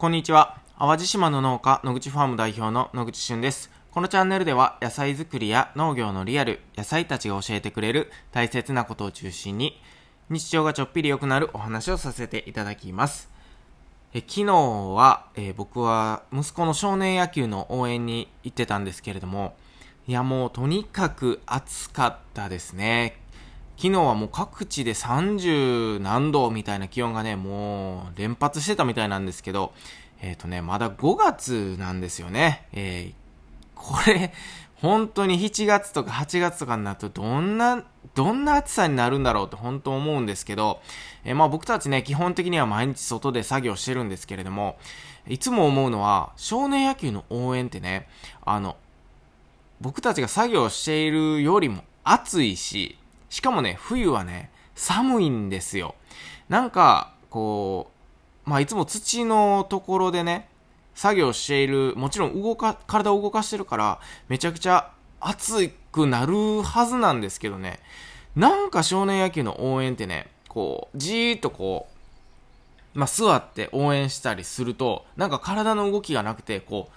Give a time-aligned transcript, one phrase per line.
[0.00, 0.56] こんにちは。
[0.78, 3.70] 淡路島の農家、野口ファーム代表の野口俊です。
[3.90, 9.78] このチャンネルでは野菜作りや農業のリアル、野菜たちが教えてくれる大切なことを中心に、
[10.30, 13.28] 日常がちょっぴり良くなるお話をさせていただきます。
[14.14, 19.54] え昨日は、えー、僕は息子の少年野球の応援に行ってたんですけれども、
[20.06, 23.20] いやもうとにかく暑かったですね。
[23.80, 29.72] 昨日はもう各地で30何度みたいな気温がね、もう連発してたみたいなんですけど、
[30.20, 32.68] えっ、ー、とね、まだ5月なんですよね。
[32.74, 33.14] えー、
[33.74, 34.34] これ、
[34.74, 37.82] 本当に7月とか8月とかになるとどんな、
[38.14, 40.82] どんな暑さになるんだろうって本当思うんですけど、
[41.24, 44.76] えー、まあ僕たちね、基本的には毎日外で作業してるんですけれども、
[45.26, 48.08] いつも思うのは、少年野球の応援ってね、
[48.44, 48.76] あの、
[49.80, 52.98] 僕たちが作業しているよりも暑いし、
[53.30, 55.94] しかもね、冬はね、寒いんですよ。
[56.48, 57.90] なんか、こ
[58.46, 60.48] う、まあ、いつも土のところでね、
[60.94, 64.90] 作業している、もちろん動か、体を動かしてるから、めちゃくちゃ
[65.20, 67.78] 暑くなるはずなんですけどね、
[68.34, 71.86] なんか少年野球の応援ってね、こう、じーっとこ
[72.94, 76.92] う、まあ、座って応援したりすると、なんか体の動きがなくて、こう、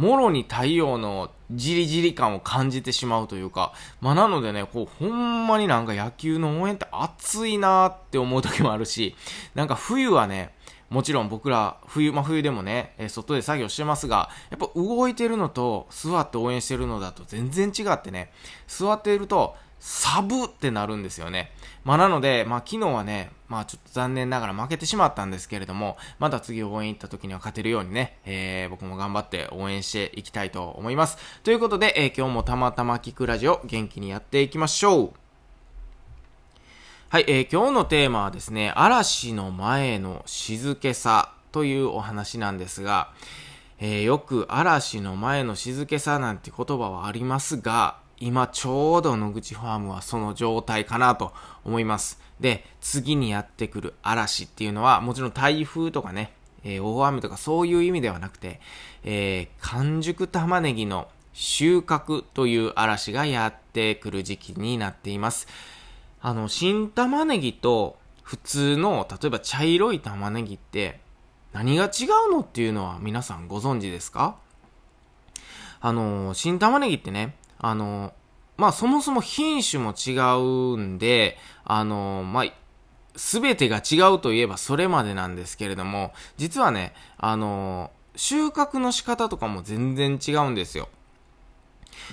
[0.00, 9.14] もろに太陽のじりじり感を感じてしまうというか、まあ、なのでね、こう、ほんまになんか野球の応援って暑いなーって思う時もあるし、
[9.54, 10.54] なんか冬はね、
[10.88, 18.32] もちろん僕ら、冬、まあ、冬でもね、え外で作業してますが、やっぱ動いてるのと座って応援してるのだと全然違ってね、
[18.68, 21.50] 座っていると、サブってなるんですよね。
[21.84, 31.16] まあなので、まあ昨日はね、まあちょっと残念ながら負けてしまったんですけれども、また次応援行った時には勝てるようにね、えー、僕も頑張って応援していきたいと思います。
[31.42, 35.12] ということで、えー、今日もたまたま聞くラジオ元気にやっていきましょう。
[37.08, 43.12] はい、えー、今日のテーマはですね、嵐の前の静けさというお話なんですが、
[43.78, 51.32] えー、よく嵐の前の静けさなんて言葉はありますが、今ちょうど野口ファームはその状態かなと
[51.64, 52.20] 思います。
[52.38, 56.32] で、次にやってくる嵐っていうのは、もちろん台風とかね、
[56.62, 58.60] えー、大雨とかそういう意味ではなくて、
[59.02, 65.48] えー、完熟玉ねぎの収穫という嵐がやってくる時期になっています。
[66.20, 71.00] あの、新玉ねぎと普通の、例えば茶色い玉ねぎって
[71.54, 74.36] 何が違うのっていうのは皆さんご存知ですか？
[75.80, 78.12] あの、新玉ねぎってね、あの、
[78.56, 80.18] まあ、そもそも品種も違
[80.74, 82.44] うんで、あの、まあ、
[83.16, 90.88] すべてが違うといえばそれまでなんですけれども、実はね、あの、収穫の仕方とかも全然違うんですよ。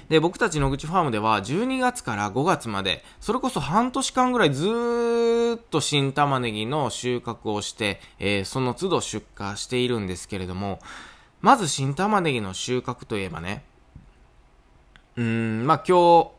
[0.09, 10.79] で、僕たち野口ファームでは12月から5月まで、それこそ半年間ぐらいずーっと新玉ねぎの収穫をして、えー、その都度出荷しているんですけれども、
[11.41, 13.63] まず新玉ねぎの収穫といえばね、
[15.17, 16.31] うん、まあ、今日、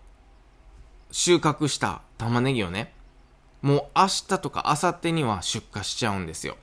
[1.10, 2.92] 収穫した玉ねぎをね、
[3.60, 6.56] もう明日とか明後日には出荷しちゃうんですよ。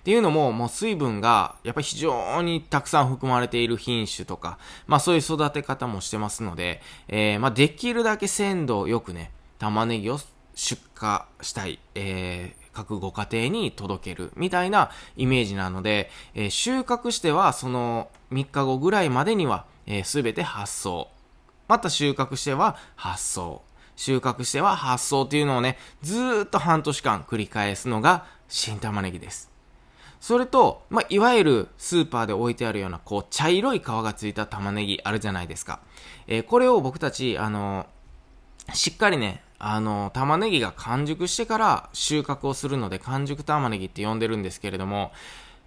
[0.00, 10.18] っていうのも、もう水分が、やっぱり非常にたくさん含まれている品種とか、まあそういう育て方もしてますので、えー、まあできるだけ鮮度よくね、玉ねぎを
[10.54, 21.08] 出荷したい、えー、各ご家庭に届けるみたいなイメージなので、えー、収穫してはその3日後ぐらいまでには、えー、全て発送
[21.72, 23.62] また収穫しては発送。
[23.96, 29.50] 収穫しては発送っていうのをね、ずーっと半年間繰り返すのが新玉ねぎです。
[30.20, 35.80] それと、まあ、いわゆるスーパーで置いてあるような、こう、茶色い皮がついた玉ねぎあるじゃないですか。
[36.26, 45.10] えー、これを僕たち、あのー、しっかりね、あのー、玉ねぎが完熟してから収穫をするので、完熟玉ねぎって呼んでるんですけれども、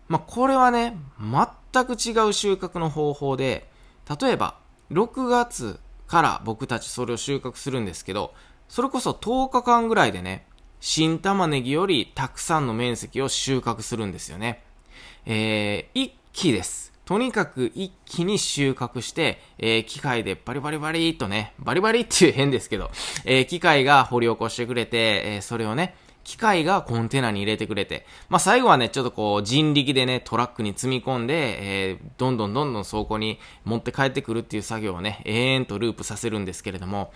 [0.08, 3.68] まあ、これはね、全く違う収穫の方法で、
[4.22, 4.60] 例えば、
[4.92, 8.34] 6月から僕たちそれを収穫するんですけど、
[8.68, 10.46] それこそ10日間ぐらいでね、
[10.80, 14.64] 新玉ねぎよりたくさんの面積を収穫するんですよね。
[15.26, 16.94] えー、一気です。
[17.06, 22.90] とにかく一気に収穫して、えー、機械でバリバリバリっとね、バリバリっていう変ですけど、
[23.26, 25.96] えー、機械が掘り起こしてくれて、えー、それをね、
[26.26, 37.14] 機械がコンテナに入れてくれて、まあ、最後はね、ちょっとこう、人力でね、トラックに積み込んで、えー、どんどんどんどん倉庫に持って帰ってくるっていう作業をね、永遠とループさせるんですけれども、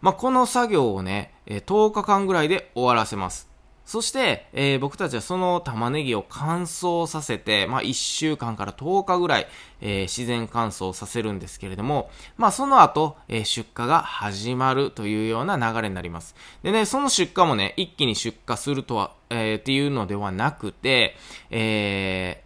[0.00, 3.47] まあ、この作業をね、10日間ぐらいで終わらせます。
[3.88, 9.48] そして、えー、僕たちはその玉ねぎを乾燥させて、まあ、1週間から10日ぐらい、
[9.80, 16.34] えー、自然乾燥させるんですけれども、まあ、その後、えー、出荷が始まるというような流れになります。
[16.62, 21.16] でね、その出荷もね、一気に出荷するとは、え、っていうのではなくて、
[21.48, 22.44] え、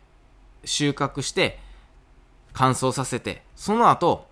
[0.65, 1.59] 収穫して、
[2.53, 4.29] 乾燥させて、その後、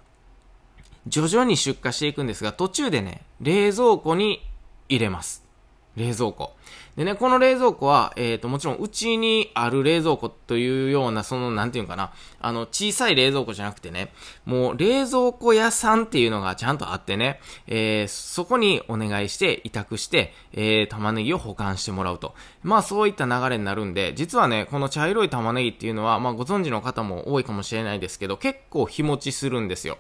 [1.08, 4.48] 徐々に出荷していくんですが、途中でね、冷蔵庫に
[4.88, 5.50] 入れます。
[5.96, 6.52] 冷蔵庫。
[7.00, 12.12] でね、この冷蔵庫は、えっ、ー、と、もちろん、うちにある冷蔵庫というような、その、なんていうかな、
[12.42, 14.12] あの、小さい冷蔵庫じゃなくてね、
[14.44, 22.34] もう、冷蔵庫屋さんっていうのがちゃんとあってね、えー、そこにお願いして、委託して、えー、玉ねぎを保管してもらうと。
[22.62, 29.96] まあ、そういった流れになるんで、実はね、この茶色い玉ねぎっていうのは、まあ、ご存知の方も多いかもしれないですけど、結構日持ちするんですよ。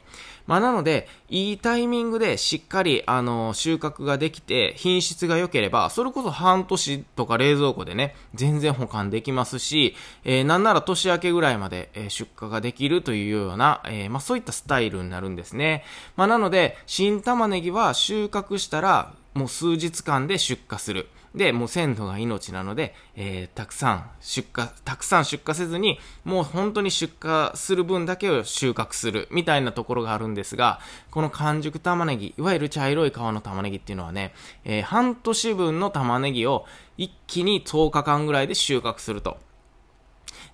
[0.46, 9.94] まあ、なので、いいタイミングでしっかり、あの、収穫ができて、品質が良ければ、それこそ半年とか冷蔵庫でね、全然保管できますし、
[10.24, 15.84] えー、なんなら年明けぐらいまで、え、出荷ができるというような、えー、まあ、そういったスタイルになるんですね。
[16.16, 21.08] まあ、なので、新玉ねぎは収穫したら、もう数日間で出荷する。
[21.34, 30.80] で、もう鮮度が命なので、えー、たくさん出荷、たくさん出荷せずに、もう本当に出荷する分だけを収穫する、みたいなところがあるんですが、
[31.10, 34.34] この完熟玉ねぎ、いわゆる茶色い皮の玉ねぎっていうのはね、
[34.64, 36.66] えー、半年分の玉ねぎを
[36.96, 39.38] 一気に10日間ぐらいで収穫すると。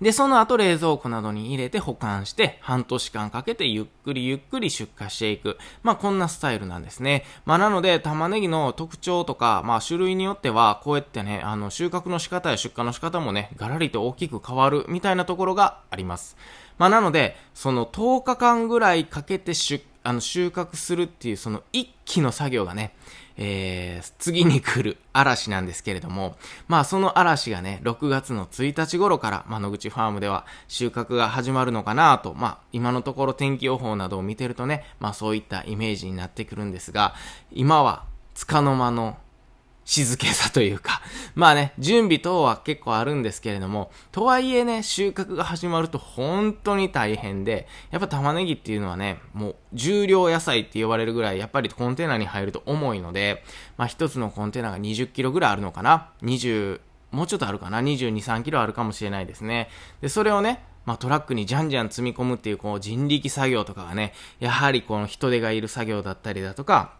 [0.00, 5.58] で、その後冷蔵庫などに入れて保管して、半年間かけてゆっくりゆっくり出荷していく。
[5.82, 7.24] まあ、こんなスタイルなんですね。
[7.44, 16.36] まあ、なので、玉ねぎの特徴とか、まあ、種類によっては、こうやってね、あの、収穫の仕方や出荷の仕方もね、ガラリと大きく変わるみたいなところがあります。
[16.78, 22.94] まあ、なので、その10日間ぐらいかけて出、あの、収穫するっていう、その一気の作業がね、
[23.38, 26.36] えー、次に来る嵐なんですけれども、
[26.68, 37.14] まあその嵐がね、6月の1日頃から、まあ野口ファームでは収穫が始まるのかなと、まあ今のところ天気予報などを見てるとね、まあそういったイメージになってくるんですが、
[37.52, 38.04] 今は、
[38.34, 39.16] つかの間の
[39.86, 41.00] 静けさというか、
[41.36, 53.44] まあね、準備等は結構あるんですけれども、とはいえね、収穫が始まると本当に大変で、やっぱ玉ねぎっていうのはね、もう重量野菜って呼ばれるぐらい、やっぱりコンテナに入ると重いので、
[53.78, 56.80] まあ一つのコンテナが20キロぐらいあるのかな ?20、
[57.12, 59.70] もうちょっとあるかな ?22、3キロあるかもしれないですね。
[60.00, 66.94] で、それをね、まあ、トラックにじゃんじゃん積み込むっていうこう人力作業とかがね、やはりこの人手がいる作業だったりだとか、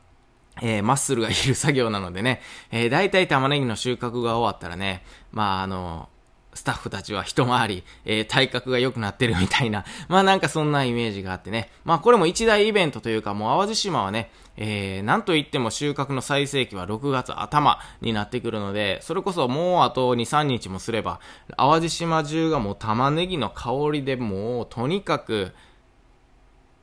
[0.63, 6.09] えー、マッスルがいる作業なのでね、えー、大体玉ねぎの収穫が終わったらね、まあ、あの、
[6.57, 11.71] スタッフたちは一回り、えー、体格が良くなってるみたいな、 まあなんかそんなイメージがあってね。
[11.85, 21.21] まあこれも一大イベントというか、もう淡路島はね、えー、なんといっても収穫の最盛期は6月頭になってくるので、それこそもうあと2、3日もすれば、
[21.59, 25.53] 淡路島中がもう玉ねぎの香りでもうとにかく、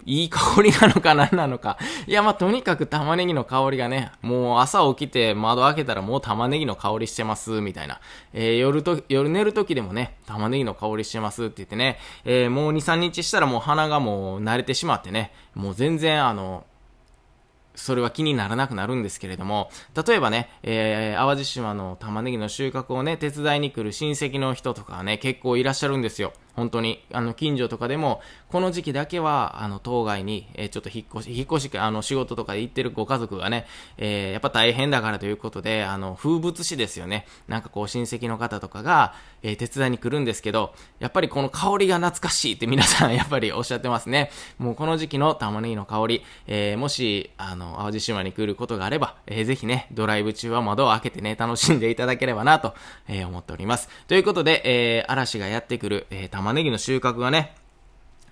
[0.06, 1.78] いい香りなのか何なのか。
[2.08, 8.00] いや、まあ、とにかく玉ねぎの香りがね、もう朝起きて窓開けたらもう玉ねぎの香りしてます、みたいな。
[8.34, 16.66] えー、夜と、夜寝る時でもね、玉ねぎの香りしてますって言ってね、えー、もう2、3日したらもう鼻がもう慣れてしまってね、もう全然あの、
[17.76, 19.70] それは気にならなくなるんですけれども、
[20.08, 26.34] 例えばね、えー、淡路島の玉ねぎの収穫をね、手伝いに来る親戚の人とかね、結構いらっしゃるんですよ。
[26.56, 33.66] 本当に、あの、近所とかでも、この時期だけは、あの、当該に、えー、ちょっと引っ越し、引っ越し、あの、仕事とかで行ってるご家族がね、
[33.98, 37.26] えー、やっぱ大変だからということで、あの、風物詩ですよね。
[37.48, 44.32] なんかこう、親戚の方とかが、えー、手伝いに来るんですけど、やっぱりこの香りが懐かしいって皆さん やっぱりおっしゃってますね。
[44.58, 52.74] もうこの時期の玉ねぎの香り、えー、もし、あの、淡路島に来ることがあれば、えー、ぜひね、ドライブ中は窓を開けてね、楽しんでいただければなと、
[53.08, 53.90] えー、思っております。
[54.08, 57.56] ということで、えー、嵐がやってくる、えー、玉ねぎの収穫がね、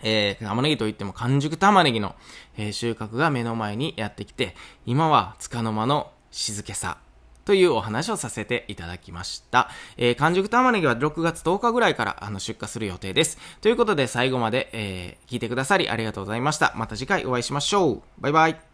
[0.03, 2.15] えー、玉ねぎといっても完熟玉ねぎの、
[2.57, 4.53] えー、収穫が目の前にやってきて、
[4.85, 6.97] 今は束の間の静けさ
[7.45, 9.69] というお話をさせていただきました。
[9.95, 13.37] えー、完熟玉ねぎは6月10日ぐらいからあの出荷する予定です。
[13.61, 16.73] ということで最後まで、えー、聞いてくださりありがとうございました。
[16.75, 18.01] また次回お会いしましょう。
[18.19, 18.70] バイバイ。